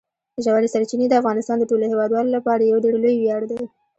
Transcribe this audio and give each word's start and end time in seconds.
ژورې 0.43 0.67
سرچینې 0.73 1.05
د 1.09 1.13
افغانستان 1.21 1.57
د 1.59 1.63
ټولو 1.69 1.85
هیوادوالو 1.91 2.35
لپاره 2.37 2.61
یو 2.63 2.77
ډېر 2.85 2.95
لوی 3.03 3.15
ویاړ 3.19 3.41
دی. 3.51 3.61